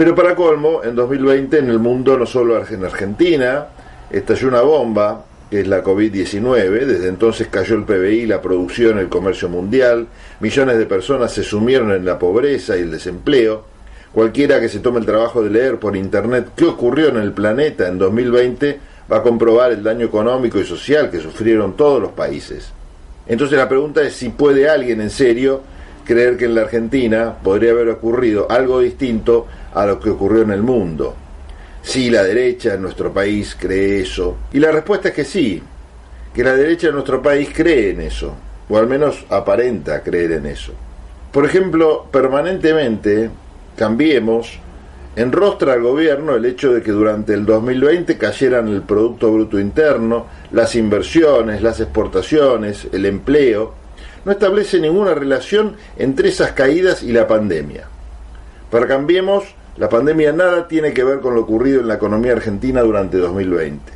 Pero 0.00 0.14
para 0.14 0.34
colmo, 0.34 0.82
en 0.82 0.94
2020 0.94 1.58
en 1.58 1.68
el 1.68 1.78
mundo, 1.78 2.16
no 2.16 2.24
solo 2.24 2.56
en 2.66 2.84
Argentina, 2.86 3.66
estalló 4.10 4.48
una 4.48 4.62
bomba, 4.62 5.26
que 5.50 5.60
es 5.60 5.68
la 5.68 5.84
COVID-19, 5.84 6.86
desde 6.86 7.06
entonces 7.06 7.48
cayó 7.48 7.74
el 7.74 7.84
PBI, 7.84 8.24
la 8.24 8.40
producción, 8.40 8.98
el 8.98 9.10
comercio 9.10 9.50
mundial, 9.50 10.06
millones 10.40 10.78
de 10.78 10.86
personas 10.86 11.34
se 11.34 11.42
sumieron 11.42 11.92
en 11.92 12.06
la 12.06 12.18
pobreza 12.18 12.78
y 12.78 12.80
el 12.80 12.92
desempleo. 12.92 13.62
Cualquiera 14.10 14.58
que 14.58 14.70
se 14.70 14.78
tome 14.78 15.00
el 15.00 15.04
trabajo 15.04 15.42
de 15.42 15.50
leer 15.50 15.78
por 15.78 15.94
Internet 15.94 16.52
qué 16.56 16.64
ocurrió 16.64 17.08
en 17.08 17.18
el 17.18 17.32
planeta 17.32 17.86
en 17.86 17.98
2020 17.98 18.80
va 19.12 19.18
a 19.18 19.22
comprobar 19.22 19.70
el 19.70 19.82
daño 19.82 20.06
económico 20.06 20.58
y 20.58 20.64
social 20.64 21.10
que 21.10 21.20
sufrieron 21.20 21.76
todos 21.76 22.00
los 22.00 22.12
países. 22.12 22.72
Entonces 23.26 23.58
la 23.58 23.68
pregunta 23.68 24.00
es 24.00 24.14
si 24.14 24.30
puede 24.30 24.66
alguien 24.66 25.02
en 25.02 25.10
serio 25.10 25.60
creer 26.06 26.38
que 26.38 26.46
en 26.46 26.54
la 26.54 26.62
Argentina 26.62 27.34
podría 27.42 27.72
haber 27.72 27.90
ocurrido 27.90 28.50
algo 28.50 28.80
distinto 28.80 29.46
a 29.74 29.86
lo 29.86 30.00
que 30.00 30.10
ocurrió 30.10 30.42
en 30.42 30.50
el 30.50 30.62
mundo. 30.62 31.14
Si 31.82 32.10
la 32.10 32.22
derecha 32.22 32.74
en 32.74 32.82
nuestro 32.82 33.12
país 33.12 33.56
cree 33.58 34.02
eso. 34.02 34.36
Y 34.52 34.58
la 34.58 34.70
respuesta 34.70 35.08
es 35.08 35.14
que 35.14 35.24
sí, 35.24 35.62
que 36.34 36.44
la 36.44 36.54
derecha 36.54 36.88
en 36.88 36.94
nuestro 36.94 37.22
país 37.22 37.50
cree 37.54 37.90
en 37.90 38.02
eso, 38.02 38.34
o 38.68 38.76
al 38.76 38.86
menos 38.86 39.24
aparenta 39.30 40.02
creer 40.02 40.32
en 40.32 40.46
eso. 40.46 40.72
Por 41.32 41.44
ejemplo, 41.44 42.06
permanentemente, 42.10 43.30
cambiemos, 43.76 44.58
enrostra 45.16 45.72
al 45.72 45.82
gobierno 45.82 46.34
el 46.34 46.44
hecho 46.44 46.72
de 46.72 46.82
que 46.82 46.92
durante 46.92 47.34
el 47.34 47.46
2020 47.46 48.18
cayeran 48.18 48.68
el 48.68 48.82
Producto 48.82 49.32
Bruto 49.32 49.58
Interno, 49.58 50.26
las 50.52 50.74
inversiones, 50.76 51.62
las 51.62 51.80
exportaciones, 51.80 52.88
el 52.92 53.06
empleo, 53.06 53.74
no 54.24 54.32
establece 54.32 54.80
ninguna 54.80 55.14
relación 55.14 55.76
entre 55.96 56.28
esas 56.28 56.52
caídas 56.52 57.02
y 57.02 57.12
la 57.12 57.26
pandemia. 57.26 57.86
Para 58.70 58.86
Cambiemos, 58.86 59.44
la 59.76 59.88
pandemia 59.88 60.32
nada 60.32 60.68
tiene 60.68 60.92
que 60.92 61.04
ver 61.04 61.20
con 61.20 61.34
lo 61.34 61.42
ocurrido 61.42 61.80
en 61.80 61.88
la 61.88 61.94
economía 61.94 62.32
argentina 62.32 62.82
durante 62.82 63.18
2020. 63.18 63.92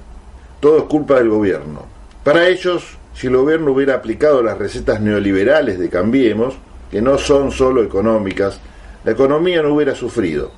Todo 0.60 0.78
es 0.78 0.84
culpa 0.84 1.16
del 1.16 1.28
gobierno. 1.28 1.86
Para 2.22 2.48
ellos, 2.48 2.96
si 3.14 3.26
el 3.26 3.36
gobierno 3.36 3.72
hubiera 3.72 3.94
aplicado 3.94 4.42
las 4.42 4.56
recetas 4.56 5.00
neoliberales 5.00 5.78
de 5.78 5.90
Cambiemos, 5.90 6.54
que 6.90 7.02
no 7.02 7.18
son 7.18 7.50
solo 7.50 7.82
económicas, 7.82 8.60
la 9.04 9.12
economía 9.12 9.62
no 9.62 9.74
hubiera 9.74 9.94
sufrido. 9.94 10.52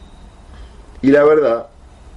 Y 1.03 1.11
la 1.11 1.25
verdad, 1.25 1.67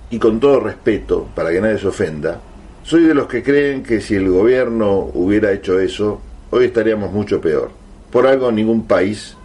y 0.09 0.19
con 0.19 0.39
todo 0.39 0.59
respeto, 0.59 1.27
para 1.33 1.51
que 1.51 1.61
nadie 1.61 1.79
se 1.79 1.87
ofenda, 1.87 2.39
soy 2.83 3.03
de 3.03 3.13
los 3.13 3.27
que 3.27 3.43
creen 3.43 3.81
que 3.81 4.01
si 4.01 4.15
el 4.15 4.29
gobierno 4.29 5.09
hubiera 5.13 5.51
hecho 5.51 5.79
eso, 5.79 6.21
hoy 6.51 6.65
estaríamos 6.65 7.11
mucho 7.11 7.41
peor. 7.41 7.71
Por 8.11 8.27
algo 8.27 8.51
ningún 8.51 8.85
país 8.85 9.35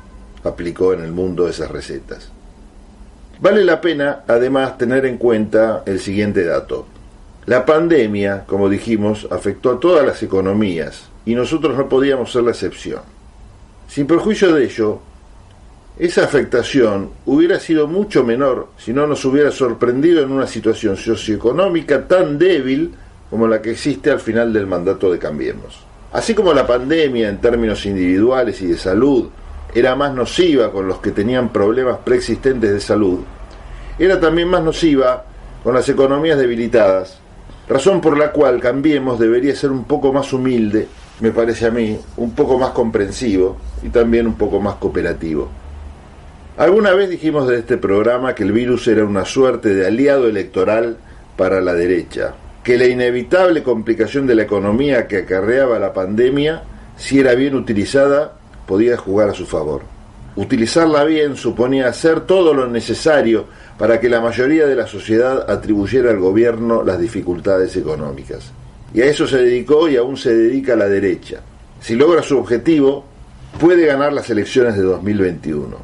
aplicó 0.43 0.93
en 0.93 1.03
el 1.03 1.13
mundo 1.13 1.49
esas 1.49 1.71
recetas. 1.71 2.34
Vale 3.41 3.65
la 3.65 3.81
pena, 3.81 4.21
además, 4.27 4.79
tener 4.79 5.07
en 5.07 5.19
cuenta 5.19 5.83
el 5.87 6.01
siguiente 6.01 6.45
dato. 6.45 6.87
La 7.47 7.67
pandemia, 7.67 8.45
como 8.47 8.69
dijimos, 8.69 9.29
afectó 9.31 9.73
a 9.73 9.81
todas 9.81 10.07
las 10.07 10.23
economías 10.23 11.11
y 11.27 11.35
nosotros 11.35 11.77
no 11.77 11.89
podíamos 11.89 12.33
ser 12.33 12.45
la 12.45 12.53
excepción. 12.53 13.03
Sin 13.87 14.07
perjuicio 14.07 14.53
de 14.55 14.65
ello, 14.65 15.01
esa 15.99 16.25
afectación 16.25 17.11
hubiera 17.27 17.61
sido 17.61 17.87
mucho 17.87 18.25
menor 18.25 18.69
si 18.79 18.93
no 18.93 19.07
nos 19.07 19.25
hubiera 19.25 19.51
sorprendido 19.51 20.23
en 20.23 20.33
una 20.33 20.47
situación 20.47 20.97
socioeconómica 20.97 22.09
tan 22.09 22.39
débil 22.39 22.95
como 23.31 23.47
la 23.47 23.61
que 23.61 23.73
existe 23.73 24.11
al 24.11 24.21
final 24.21 24.53
del 24.53 24.67
mandato 24.67 25.13
de 25.13 25.19
Cambiemos. 25.19 25.85
Así 26.13 26.35
como 26.35 26.55
la 26.55 26.67
pandemia 26.67 27.29
en 27.29 27.41
términos 27.41 27.85
individuales 27.87 28.63
y 28.63 28.69
de 28.69 28.79
salud 28.79 29.29
era 29.75 29.97
más 29.97 30.15
nociva 30.15 30.71
con 30.71 30.87
los 30.87 30.99
que 30.99 31.11
tenían 31.11 31.51
problemas 31.51 31.99
preexistentes 32.05 32.73
de 32.73 32.81
salud, 32.81 33.21
era 33.99 34.19
también 34.21 34.49
más 34.49 34.63
nociva 34.63 35.25
con 35.63 35.75
las 35.75 35.89
economías 35.89 36.39
debilitadas, 36.39 37.19
razón 37.69 38.01
por 38.01 38.17
la 38.19 38.33
cual 38.33 38.61
Cambiemos 38.61 39.19
debería 39.19 39.55
ser 39.55 39.71
un 39.71 39.85
poco 39.85 40.13
más 40.13 40.33
humilde, 40.33 40.89
me 41.21 41.31
parece 41.31 41.67
a 41.67 41.71
mí, 41.71 41.99
un 42.17 42.35
poco 42.35 42.59
más 42.59 42.71
comprensivo 42.71 43.57
y 43.83 43.89
también 43.89 44.27
un 44.27 44.35
poco 44.35 44.61
más 44.61 44.75
cooperativo. 44.77 45.49
Alguna 46.57 46.93
vez 46.93 47.11
dijimos 47.11 47.49
de 47.49 47.59
este 47.59 47.79
programa 47.79 48.35
que 48.35 48.45
el 48.45 48.53
virus 48.53 48.87
era 48.87 49.05
una 49.05 49.25
suerte 49.25 49.75
de 49.75 49.87
aliado 49.87 50.29
electoral 50.29 50.99
para 51.37 51.61
la 51.61 51.75
derecha, 51.75 52.35
que 52.63 52.79
la 52.79 52.87
inevitable 52.87 53.63
complicación 53.63 54.27
de 54.27 54.37
la 54.37 54.43
economía 54.43 55.09
que 55.09 55.19
acarreaba 55.19 55.79
la 55.79 55.93
pandemia, 55.93 56.63
si 56.97 57.19
era 57.19 57.35
bien 57.35 57.55
utilizada, 57.57 58.35
podía 58.67 58.97
jugar 58.97 59.31
a 59.31 59.35
su 59.35 59.47
favor. 59.47 59.83
Utilizarla 60.37 61.05
bien 61.05 61.37
suponía 61.37 61.89
hacer 61.89 62.23
todo 62.23 62.53
lo 62.53 62.67
necesario 62.67 63.47
para 63.79 64.01
que 64.01 64.09
la 64.09 64.21
mayoría 64.21 64.67
de 64.67 64.75
la 64.75 64.87
sociedad 64.87 65.49
atribuyera 65.49 66.11
al 66.11 66.19
gobierno 66.19 66.83
las 66.83 66.99
dificultades 66.99 67.77
económicas. 67.77 68.51
Y 68.93 69.01
a 69.01 69.07
eso 69.07 69.27
se 69.27 69.39
dedicó 69.39 69.89
y 69.89 69.97
aún 69.97 70.17
se 70.17 70.35
dedica 70.35 70.77
la 70.77 70.89
derecha. 70.89 71.41
Si 71.81 71.95
logra 71.95 72.23
su 72.23 72.39
objetivo, 72.39 73.05
puede 73.61 73.87
ganar 73.87 74.13
las 74.13 74.29
elecciones 74.31 74.77
de 74.77 74.83
2021. 74.83 75.77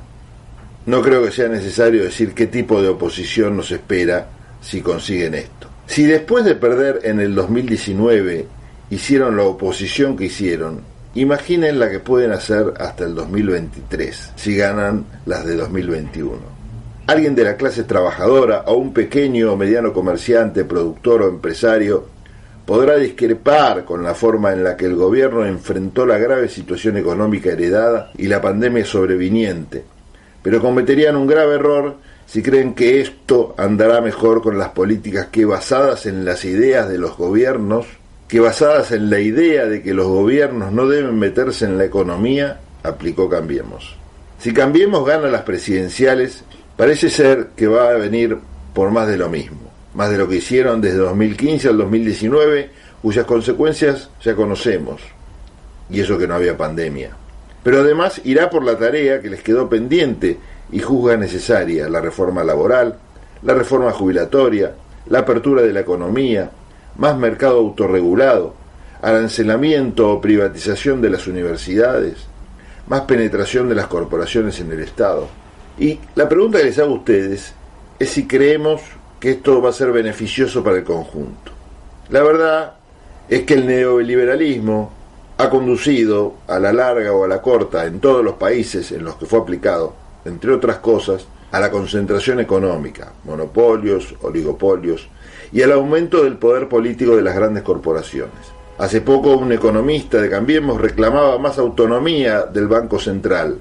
No 0.87 1.03
creo 1.03 1.25
que 1.25 1.31
sea 1.31 1.49
necesario 1.49 2.03
decir 2.03 2.35
qué 2.35 2.47
tipo 2.47 2.81
de 2.83 2.89
oposición 2.89 3.57
nos 3.57 3.71
espera 3.71 4.29
si 4.61 4.81
consiguen 4.81 5.35
esto. 5.35 5.69
Si 5.87 6.05
después 6.05 6.45
de 6.45 6.55
perder 6.55 7.01
en 7.05 7.21
el 7.21 7.35
2019 7.35 8.47
hicieron 8.91 9.37
la 9.37 9.43
oposición 9.43 10.17
que 10.17 10.27
hicieron, 10.27 10.81
Imaginen 11.15 11.81
la 11.81 11.91
que 11.91 11.99
pueden 11.99 12.31
hacer 12.31 12.73
hasta 12.79 13.05
el 13.05 13.17
2023, 13.17 14.33
si 14.37 14.57
ganan 14.57 15.07
las 15.27 15.45
de 15.45 15.57
2021. 15.57 16.39
Alguien 17.09 17.35
de 17.35 17.43
la 17.43 17.57
clase 17.57 17.83
trabajadora 17.83 18.63
o 18.67 18.75
un 18.75 18.93
pequeño 18.93 19.53
o 19.53 19.57
mediano 19.57 19.93
comerciante, 19.93 20.65
productor 20.65 21.23
o 21.23 21.29
empresario 21.29 22.07
podrá 22.65 22.95
discrepar 22.95 23.85
con 23.85 24.05
la 24.05 24.15
forma 24.15 24.53
en 24.53 24.63
la 24.63 24.77
que 24.77 24.87
el 24.87 24.95
gobierno 24.95 25.45
enfrentó 25.45 26.07
la 26.07 26.17
grave 26.17 26.49
situación 26.49 26.97
económica 26.97 27.51
heredada 27.51 28.13
y 28.17 28.29
la 28.29 28.41
pandemia 28.41 28.85
sobreviniente, 28.85 29.83
pero 30.45 30.61
cometerían 30.61 31.17
un 31.17 31.27
grave 31.27 31.57
error 31.57 31.97
si 32.27 32.41
creen 32.41 32.75
que 32.75 33.01
esto 33.01 33.57
andará 33.59 34.01
mejor 34.01 34.43
con 34.43 34.59
las 34.59 34.69
políticas 34.69 35.27
que 35.33 35.45
basadas 35.45 36.07
en 36.07 36.25
las 36.25 36.45
ideas 36.45 36.89
de 36.89 36.99
los 36.99 37.17
gobiernos 37.17 37.87
que 38.31 38.39
basadas 38.39 38.93
en 38.93 39.11
la 39.11 39.19
idea 39.19 39.67
de 39.67 39.83
que 39.83 39.93
los 39.93 40.07
gobiernos 40.07 40.71
no 40.71 40.87
deben 40.87 41.19
meterse 41.19 41.65
en 41.65 41.77
la 41.77 41.85
economía, 41.85 42.61
aplicó 42.85 43.29
Cambiemos. 43.29 43.97
Si 44.39 44.55
Cambiemos 44.55 45.05
gana 45.05 45.29
las 45.29 45.43
presidenciales, 45.43 46.45
parece 46.77 47.11
ser 47.11 47.49
que 47.57 47.67
va 47.67 47.91
a 47.91 47.95
venir 47.95 48.39
por 48.73 48.93
más 48.93 49.09
de 49.09 49.17
lo 49.17 49.29
mismo, 49.29 49.73
más 49.95 50.11
de 50.11 50.19
lo 50.19 50.29
que 50.29 50.37
hicieron 50.37 50.81
desde 50.81 50.99
2015 50.99 51.71
al 51.71 51.79
2019, 51.79 52.71
cuyas 53.03 53.27
consecuencias 53.27 54.11
ya 54.23 54.37
conocemos, 54.37 55.01
y 55.91 56.01
eso 56.01 56.17
que 56.17 56.29
no 56.29 56.37
había 56.37 56.57
pandemia. 56.57 57.11
Pero 57.65 57.81
además 57.81 58.21
irá 58.23 58.49
por 58.49 58.65
la 58.65 58.79
tarea 58.79 59.21
que 59.21 59.29
les 59.29 59.43
quedó 59.43 59.69
pendiente 59.69 60.39
y 60.71 60.79
juzga 60.79 61.17
necesaria, 61.17 61.89
la 61.89 62.01
reforma 62.01 62.45
laboral, 62.45 62.97
la 63.43 63.55
reforma 63.55 63.91
jubilatoria, 63.91 64.73
la 65.09 65.19
apertura 65.19 65.63
de 65.63 65.73
la 65.73 65.81
economía, 65.81 66.49
más 67.01 67.17
mercado 67.17 67.57
autorregulado, 67.57 68.53
arancelamiento 69.01 70.13
o 70.13 70.21
privatización 70.21 71.01
de 71.01 71.09
las 71.09 71.27
universidades, 71.27 72.27
más 72.89 73.01
penetración 73.03 73.71
de 73.71 73.75
las 73.75 73.87
corporaciones 73.87 74.61
en 74.61 74.71
el 74.71 74.81
Estado. 74.81 75.27
Y 75.79 75.99
la 76.15 76.29
pregunta 76.29 76.59
que 76.59 76.65
les 76.65 76.79
hago 76.79 76.93
a 76.93 76.99
ustedes 76.99 77.55
es 77.99 78.11
si 78.11 78.27
creemos 78.27 78.83
que 79.19 79.31
esto 79.31 79.63
va 79.63 79.71
a 79.71 79.73
ser 79.73 79.93
beneficioso 79.93 80.63
para 80.63 80.77
el 80.77 80.85
conjunto. 80.85 81.53
La 82.11 82.23
verdad 82.23 82.75
es 83.31 83.45
que 83.45 83.55
el 83.55 83.67
neoliberalismo 83.67 84.93
ha 85.39 85.49
conducido 85.49 86.35
a 86.49 86.59
la 86.59 86.75
larga 86.75 87.15
o 87.15 87.25
a 87.25 87.29
la 87.29 87.41
corta 87.41 87.87
en 87.87 88.01
todos 88.01 88.23
los 88.23 88.35
países 88.35 88.93
en 88.93 89.05
los 89.05 89.15
que 89.17 89.25
fue 89.25 89.39
aplicado, 89.39 89.95
entre 90.27 90.53
otras 90.53 90.77
cosas, 90.81 91.27
a 91.51 91.61
la 91.61 91.71
concentración 91.71 92.41
económica, 92.41 93.15
monopolios, 93.25 94.15
oligopolios, 94.21 95.09
y 95.53 95.63
al 95.63 95.73
aumento 95.73 96.23
del 96.23 96.37
poder 96.37 96.69
político 96.69 97.17
de 97.17 97.23
las 97.23 97.35
grandes 97.35 97.63
corporaciones. 97.63 98.61
Hace 98.79 99.01
poco 99.01 99.37
un 99.37 99.53
economista 99.53 100.21
de 100.21 100.31
Cambiemos 100.31 100.81
reclamaba 100.81 101.39
más 101.39 101.59
autonomía 101.59 102.43
del 102.43 102.67
Banco 102.67 102.99
Central. 102.99 103.59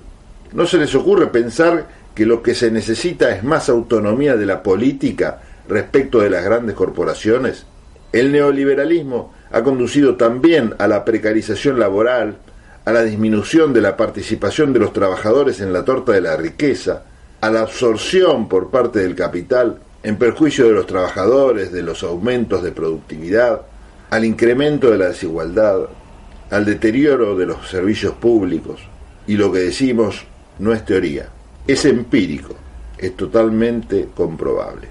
¿No 0.53 0.65
se 0.65 0.77
les 0.77 0.95
ocurre 0.95 1.27
pensar 1.27 1.87
que 2.15 2.25
lo 2.25 2.41
que 2.41 2.55
se 2.55 2.71
necesita 2.71 3.35
es 3.35 3.43
más 3.43 3.69
autonomía 3.69 4.35
de 4.37 4.45
la 4.45 4.63
política 4.63 5.41
respecto 5.67 6.19
de 6.19 6.29
las 6.29 6.43
grandes 6.43 6.75
corporaciones? 6.75 7.65
El 8.13 8.31
neoliberalismo 8.31 9.33
ha 9.51 9.63
conducido 9.63 10.15
también 10.15 10.73
a 10.77 10.87
la 10.87 11.03
precarización 11.05 11.79
laboral, 11.79 12.37
a 12.85 12.91
la 12.91 13.03
disminución 13.03 13.73
de 13.73 13.81
la 13.81 13.97
participación 13.97 14.73
de 14.73 14.79
los 14.79 14.93
trabajadores 14.93 15.59
en 15.59 15.73
la 15.73 15.83
torta 15.85 16.13
de 16.13 16.21
la 16.21 16.37
riqueza, 16.37 17.03
a 17.41 17.49
la 17.49 17.61
absorción 17.61 18.47
por 18.47 18.69
parte 18.69 18.99
del 18.99 19.15
capital 19.15 19.79
en 20.03 20.17
perjuicio 20.17 20.65
de 20.67 20.73
los 20.73 20.85
trabajadores, 20.85 21.71
de 21.71 21.83
los 21.83 22.03
aumentos 22.03 22.63
de 22.63 22.71
productividad, 22.71 23.61
al 24.09 24.25
incremento 24.25 24.89
de 24.89 24.97
la 24.97 25.07
desigualdad, 25.07 25.81
al 26.49 26.65
deterioro 26.65 27.35
de 27.35 27.45
los 27.45 27.67
servicios 27.69 28.13
públicos. 28.13 28.79
Y 29.27 29.35
lo 29.35 29.51
que 29.51 29.59
decimos 29.59 30.23
no 30.57 30.73
es 30.73 30.85
teoría, 30.85 31.29
es 31.67 31.85
empírico, 31.85 32.55
es 32.97 33.15
totalmente 33.15 34.09
comprobable. 34.15 34.87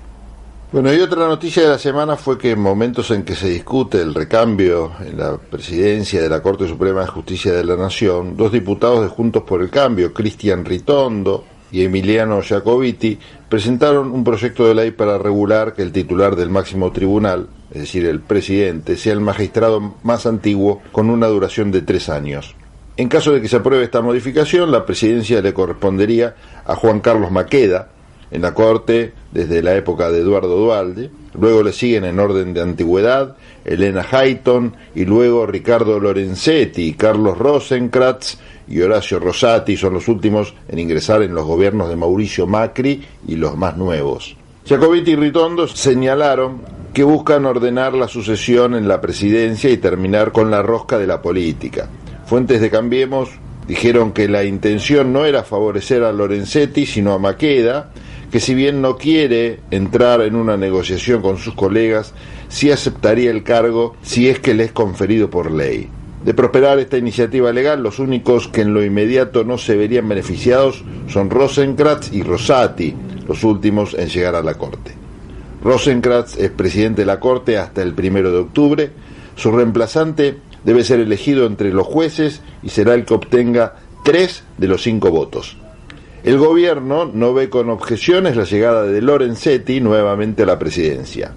Bueno, 0.71 0.93
y 0.93 1.01
otra 1.01 1.27
noticia 1.27 1.63
de 1.63 1.71
la 1.71 1.79
semana 1.79 2.17
fue 2.17 2.37
que 2.37 2.51
en 2.51 2.61
momentos 2.61 3.11
en 3.11 3.23
que 3.23 3.35
se 3.35 3.49
discute 3.49 4.03
el 4.03 4.15
recambio 4.15 4.93
en 5.01 5.17
la 5.17 5.39
presidencia 5.39 6.21
de 6.21 6.29
la 6.29 6.43
Corte 6.43 6.69
Suprema 6.69 7.01
de 7.01 7.07
Justicia 7.07 7.55
de 7.55 7.65
la 7.65 7.75
Nación, 7.75 8.37
dos 8.37 8.53
diputados 8.53 9.01
de 9.01 9.09
Juntos 9.09 9.45
por 9.45 9.63
el 9.63 9.71
Cambio, 9.71 10.13
Cristian 10.13 10.67
Ritondo 10.67 11.45
y 11.71 11.85
Emiliano 11.85 12.41
Jacobiti, 12.43 13.19
presentaron 13.49 14.11
un 14.11 14.25
proyecto 14.25 14.67
de 14.67 14.75
ley 14.75 14.91
para 14.91 15.19
regular 15.19 15.75
que 15.75 15.83
el 15.83 15.93
titular 15.93 16.37
del 16.37 16.51
máximo 16.51 16.93
tribunal, 16.93 17.49
es 17.71 17.83
decir, 17.83 18.07
el 18.07 18.21
presidente, 18.21 18.97
sea 18.97 19.13
el 19.13 19.21
magistrado 19.21 19.95
más 20.03 20.27
antiguo 20.27 20.83
con 20.93 21.11
una 21.11 21.27
duración 21.27 21.71
de 21.71 21.83
tres 21.83 22.09
años. 22.09 22.55
En 22.97 23.09
caso 23.09 23.33
de 23.33 23.41
que 23.41 23.49
se 23.49 23.57
apruebe 23.57 23.85
esta 23.85 24.01
modificación, 24.01 24.73
la 24.73 24.85
presidencia 24.85 25.41
le 25.41 25.55
correspondería 25.55 26.35
a 26.65 26.75
Juan 26.75 27.01
Carlos 27.01 27.31
Maqueda, 27.31 27.89
en 28.31 28.43
la 28.43 28.55
Corte 28.55 29.13
desde 29.33 29.63
la 29.63 29.75
época 29.75 30.11
de 30.11 30.21
Eduardo 30.21 30.57
Dualde, 30.57 31.11
luego 31.39 31.63
le 31.63 31.73
siguen 31.73 32.05
en 32.05 32.19
orden 32.19 32.53
de 32.53 32.61
antigüedad 32.61 33.37
Elena 33.65 34.05
Hayton 34.11 34.75
y 34.95 35.05
luego 35.05 35.47
Ricardo 35.47 35.99
Lorenzetti, 36.01 36.95
Carlos 36.95 37.39
Rosenkratz 37.39 38.39
y 38.71 38.81
Horacio 38.81 39.19
Rosati 39.19 39.77
son 39.77 39.95
los 39.95 40.09
últimos 40.09 40.55
en 40.69 40.79
ingresar 40.79 41.23
en 41.23 41.35
los 41.35 41.47
gobiernos 41.47 41.89
de 41.89 41.97
Mauricio 41.97 42.47
Macri 42.47 43.03
y 43.27 43.37
los 43.37 43.57
más 43.57 43.77
nuevos. 43.77 44.37
Jacobiti 44.67 45.13
y 45.13 45.17
Ritondo 45.17 45.67
señalaron 45.67 46.61
que 46.93 47.03
buscan 47.03 47.47
ordenar 47.47 47.95
la 47.95 48.09
sucesión 48.09 48.75
en 48.75 48.89
la 48.89 49.01
presidencia 49.01 49.71
y 49.71 49.79
terminar 49.79 50.33
con 50.33 50.51
la 50.51 50.63
rosca 50.63 50.99
de 50.99 51.07
la 51.07 51.23
política. 51.23 51.89
Fuentes 52.27 52.61
de 52.61 52.71
Cambiemos 52.71 53.31
dijeron 53.67 54.13
que 54.13 54.29
la 54.29 54.45
intención 54.45 55.13
no 55.13 55.25
era 55.25 55.45
favorecer 55.45 56.03
a 56.03 56.13
Lorenzetti, 56.13 56.87
sino 56.87 57.13
a 57.13 57.19
Maqueda, 57.19 57.91
que 58.31 58.41
si 58.41 58.55
bien 58.55 58.83
no 58.83 58.97
quiere 58.97 59.61
entrar 59.71 60.21
en 60.23 60.35
una 60.35 60.57
negociación 60.57 61.23
con 61.23 61.39
sus 61.39 61.55
colegas, 61.55 62.13
sí 62.49 62.71
aceptaría 62.71 63.31
el 63.31 63.43
cargo 63.43 63.97
si 64.03 64.29
es 64.29 64.41
que 64.41 64.55
le 64.55 64.65
es 64.65 64.73
conferido 64.73 65.31
por 65.31 65.51
ley. 65.51 65.89
De 66.25 66.35
prosperar 66.35 66.79
esta 66.81 66.99
iniciativa 66.99 67.53
legal, 67.53 67.83
los 67.83 68.01
únicos 68.01 68.49
que 68.49 68.63
en 68.63 68.75
lo 68.75 68.85
inmediato 68.85 69.45
no 69.45 69.57
se 69.57 69.77
verían 69.77 70.09
beneficiados 70.09 70.85
son 71.07 71.31
Rosenkratz 71.31 72.13
y 72.13 72.23
Rosati, 72.23 72.95
los 73.29 73.45
últimos 73.45 73.95
en 73.95 74.09
llegar 74.09 74.35
a 74.35 74.43
la 74.43 74.55
Corte. 74.55 74.95
Rosenkratz 75.63 76.37
es 76.39 76.51
presidente 76.51 77.03
de 77.03 77.07
la 77.07 77.21
Corte 77.21 77.57
hasta 77.57 77.83
el 77.83 77.95
primero 77.95 78.33
de 78.33 78.39
octubre. 78.39 78.91
Su 79.37 79.53
reemplazante 79.53 80.39
debe 80.65 80.83
ser 80.83 80.99
elegido 80.99 81.47
entre 81.47 81.73
los 81.73 81.87
jueces 81.87 82.43
y 82.65 82.71
será 82.71 82.95
el 82.95 83.05
que 83.05 83.15
obtenga 83.15 83.77
tres 84.03 84.43
de 84.57 84.67
los 84.67 84.83
cinco 84.83 85.11
votos. 85.11 85.57
El 86.25 86.37
gobierno 86.39 87.05
no 87.05 87.33
ve 87.33 87.49
con 87.49 87.71
objeciones 87.71 88.37
la 88.37 88.45
llegada 88.45 88.83
de 88.83 89.01
Lorenzetti 89.01 89.81
nuevamente 89.81 90.43
a 90.43 90.47
la 90.47 90.59
presidencia. 90.59 91.33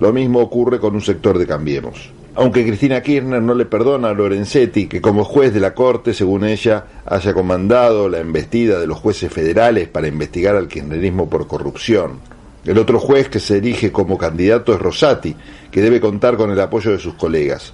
Lo 0.00 0.12
mismo 0.12 0.40
ocurre 0.40 0.80
con 0.80 0.94
un 0.94 1.02
sector 1.02 1.38
de 1.38 1.46
Cambiemos 1.46 2.10
aunque 2.36 2.66
Cristina 2.66 3.00
Kirchner 3.00 3.40
no 3.40 3.54
le 3.54 3.64
perdona 3.64 4.10
a 4.10 4.14
Lorenzetti 4.14 4.86
que 4.86 5.00
como 5.00 5.24
juez 5.24 5.54
de 5.54 5.60
la 5.60 5.74
Corte, 5.74 6.12
según 6.14 6.44
ella, 6.44 6.84
haya 7.06 7.32
comandado 7.32 8.08
la 8.08 8.18
embestida 8.18 8.80
de 8.80 8.86
los 8.86 8.98
jueces 8.98 9.32
federales 9.32 9.88
para 9.88 10.08
investigar 10.08 10.56
al 10.56 10.68
kirchnerismo 10.68 11.28
por 11.30 11.46
corrupción. 11.46 12.18
El 12.64 12.78
otro 12.78 12.98
juez 12.98 13.28
que 13.28 13.40
se 13.40 13.58
elige 13.58 13.92
como 13.92 14.18
candidato 14.18 14.74
es 14.74 14.80
Rosati, 14.80 15.36
que 15.70 15.82
debe 15.82 16.00
contar 16.00 16.36
con 16.36 16.50
el 16.50 16.60
apoyo 16.60 16.90
de 16.90 16.98
sus 16.98 17.14
colegas. 17.14 17.72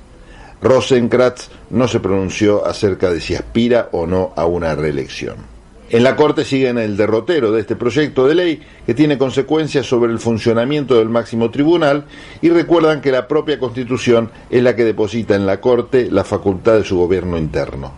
Rosenkratz 0.61 1.49
no 1.71 1.89
se 1.89 2.01
pronunció 2.01 2.67
acerca 2.67 3.11
de 3.11 3.21
si 3.21 3.35
aspira 3.35 3.89
o 3.93 4.07
no 4.07 4.33
a 4.37 4.45
una 4.45 4.75
reelección. 4.75 5.60
En 5.93 6.05
la 6.05 6.15
Corte 6.15 6.45
siguen 6.45 6.79
el 6.79 6.97
derrotero 6.97 7.51
de 7.51 7.63
este 7.63 7.75
proyecto 7.75 8.29
de 8.29 8.37
ley 8.37 8.63
que 8.87 8.95
tiene 8.95 9.19
consecuencias 9.19 9.87
sobre 9.87 10.13
el 10.13 10.21
funcionamiento 10.21 10.97
del 10.97 11.09
máximo 11.09 11.51
tribunal 11.51 12.05
y 12.41 12.51
recuerdan 12.51 13.01
que 13.01 13.11
la 13.11 13.27
propia 13.27 13.59
Constitución 13.59 14.31
es 14.51 14.63
la 14.63 14.77
que 14.77 14.85
deposita 14.85 15.35
en 15.35 15.47
la 15.47 15.61
Corte 15.61 16.09
la 16.09 16.23
facultad 16.23 16.75
de 16.75 16.85
su 16.85 16.97
gobierno 16.97 17.37
interno. 17.37 17.93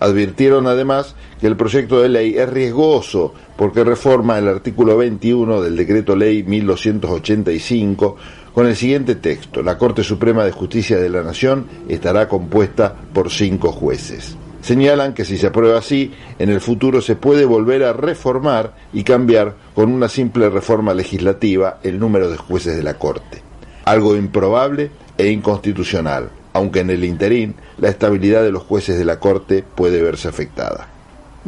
Advirtieron 0.00 0.66
además 0.68 1.16
que 1.38 1.48
el 1.48 1.56
proyecto 1.56 2.00
de 2.00 2.08
ley 2.08 2.34
es 2.38 2.48
riesgoso 2.48 3.34
porque 3.58 3.84
reforma 3.84 4.38
el 4.38 4.48
artículo 4.48 4.96
21 4.96 5.60
del 5.60 5.76
decreto 5.76 6.16
ley 6.16 6.44
1285 6.44 8.16
con 8.54 8.66
el 8.66 8.74
siguiente 8.74 9.16
texto. 9.16 9.62
La 9.62 9.76
Corte 9.76 10.02
Suprema 10.02 10.46
de 10.46 10.52
Justicia 10.52 10.96
de 10.96 11.10
la 11.10 11.22
Nación 11.22 11.66
estará 11.90 12.26
compuesta 12.26 12.94
por 13.12 13.30
cinco 13.30 13.70
jueces. 13.70 14.38
Señalan 14.68 15.14
que 15.14 15.24
si 15.24 15.38
se 15.38 15.46
aprueba 15.46 15.78
así, 15.78 16.12
en 16.38 16.50
el 16.50 16.60
futuro 16.60 17.00
se 17.00 17.16
puede 17.16 17.46
volver 17.46 17.84
a 17.84 17.94
reformar 17.94 18.74
y 18.92 19.02
cambiar 19.02 19.54
con 19.74 19.90
una 19.90 20.10
simple 20.10 20.50
reforma 20.50 20.92
legislativa 20.92 21.78
el 21.82 21.98
número 21.98 22.28
de 22.28 22.36
jueces 22.36 22.76
de 22.76 22.82
la 22.82 22.98
Corte. 22.98 23.40
Algo 23.86 24.14
improbable 24.14 24.90
e 25.16 25.30
inconstitucional, 25.30 26.28
aunque 26.52 26.80
en 26.80 26.90
el 26.90 27.02
interín 27.04 27.54
la 27.78 27.88
estabilidad 27.88 28.42
de 28.42 28.52
los 28.52 28.62
jueces 28.62 28.98
de 28.98 29.06
la 29.06 29.18
Corte 29.18 29.64
puede 29.74 30.02
verse 30.02 30.28
afectada. 30.28 30.97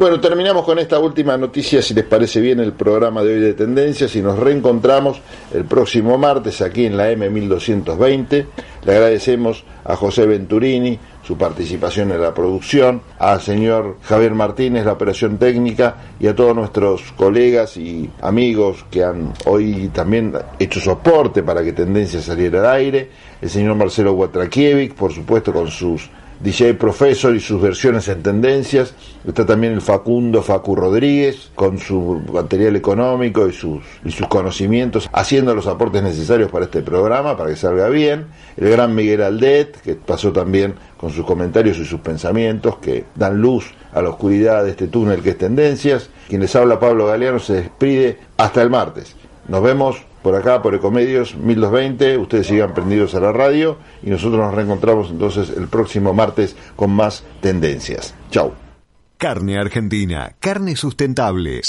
Bueno, 0.01 0.19
terminamos 0.19 0.65
con 0.65 0.79
esta 0.79 0.97
última 0.97 1.37
noticia, 1.37 1.79
si 1.79 1.93
les 1.93 2.05
parece 2.05 2.41
bien 2.41 2.59
el 2.59 2.73
programa 2.73 3.21
de 3.21 3.35
hoy 3.35 3.39
de 3.39 3.53
Tendencias 3.53 4.15
y 4.15 4.23
nos 4.23 4.39
reencontramos 4.39 5.21
el 5.53 5.65
próximo 5.65 6.17
martes 6.17 6.59
aquí 6.61 6.87
en 6.87 6.97
la 6.97 7.11
M1220. 7.11 8.45
Le 8.83 8.91
agradecemos 8.91 9.63
a 9.85 9.95
José 9.95 10.25
Venturini 10.25 10.97
su 11.21 11.37
participación 11.37 12.11
en 12.11 12.19
la 12.19 12.33
producción, 12.33 13.03
al 13.19 13.41
señor 13.41 13.97
Javier 14.01 14.33
Martínez 14.33 14.85
la 14.85 14.93
operación 14.93 15.37
técnica 15.37 15.97
y 16.19 16.25
a 16.25 16.35
todos 16.35 16.55
nuestros 16.55 17.11
colegas 17.11 17.77
y 17.77 18.09
amigos 18.21 18.83
que 18.89 19.03
han 19.03 19.31
hoy 19.45 19.91
también 19.93 20.33
hecho 20.57 20.79
soporte 20.79 21.43
para 21.43 21.63
que 21.63 21.73
Tendencias 21.73 22.23
saliera 22.23 22.61
al 22.61 22.75
aire, 22.75 23.11
el 23.39 23.51
señor 23.51 23.75
Marcelo 23.75 24.13
Guatrakiewicz, 24.13 24.95
por 24.95 25.13
supuesto 25.13 25.53
con 25.53 25.69
sus 25.69 26.09
DJ 26.43 26.73
Profesor 26.73 27.35
y 27.35 27.39
sus 27.39 27.61
versiones 27.61 28.07
en 28.07 28.23
tendencias. 28.23 28.95
Está 29.27 29.45
también 29.45 29.73
el 29.73 29.81
Facundo 29.81 30.41
Facu 30.41 30.75
Rodríguez 30.75 31.51
con 31.53 31.77
su 31.77 32.21
material 32.33 32.75
económico 32.75 33.47
y 33.47 33.53
sus, 33.53 33.83
y 34.03 34.11
sus 34.11 34.27
conocimientos, 34.27 35.07
haciendo 35.13 35.53
los 35.53 35.67
aportes 35.67 36.01
necesarios 36.01 36.49
para 36.49 36.65
este 36.65 36.81
programa, 36.81 37.37
para 37.37 37.51
que 37.51 37.55
salga 37.55 37.89
bien. 37.89 38.25
El 38.57 38.69
gran 38.69 38.95
Miguel 38.95 39.21
Aldet, 39.21 39.79
que 39.81 39.95
pasó 39.95 40.31
también 40.31 40.73
con 40.97 41.11
sus 41.11 41.25
comentarios 41.25 41.77
y 41.77 41.85
sus 41.85 41.99
pensamientos, 41.99 42.77
que 42.77 43.05
dan 43.15 43.39
luz 43.39 43.73
a 43.93 44.01
la 44.01 44.09
oscuridad 44.09 44.63
de 44.63 44.71
este 44.71 44.87
túnel 44.87 45.21
que 45.21 45.31
es 45.31 45.37
tendencias. 45.37 46.09
Quien 46.27 46.41
les 46.41 46.55
habla 46.55 46.79
Pablo 46.79 47.05
Galeano 47.05 47.39
se 47.39 47.53
despide 47.53 48.17
hasta 48.37 48.61
el 48.61 48.69
martes. 48.69 49.15
Nos 49.47 49.61
vemos 49.61 49.97
por 50.21 50.35
acá, 50.35 50.61
por 50.61 50.75
Ecomedios 50.75 51.35
1220. 51.35 52.17
Ustedes 52.17 52.47
sigan 52.47 52.73
prendidos 52.73 53.15
a 53.15 53.19
la 53.19 53.31
radio 53.31 53.77
y 54.03 54.09
nosotros 54.09 54.39
nos 54.39 54.53
reencontramos 54.53 55.09
entonces 55.09 55.49
el 55.55 55.67
próximo 55.67 56.13
martes 56.13 56.55
con 56.75 56.91
más 56.91 57.23
tendencias. 57.41 58.13
Chau. 58.29 58.53
Carne 59.17 59.59
Argentina, 59.59 60.35
carne 60.39 60.75
sustentable, 60.75 61.61